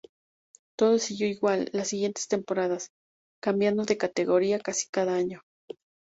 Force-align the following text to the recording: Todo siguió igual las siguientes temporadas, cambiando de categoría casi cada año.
Todo 0.79 0.97
siguió 0.97 1.27
igual 1.27 1.69
las 1.73 1.89
siguientes 1.89 2.27
temporadas, 2.27 2.89
cambiando 3.39 3.83
de 3.83 3.97
categoría 3.99 4.57
casi 4.59 4.87
cada 4.89 5.13
año. 5.13 5.43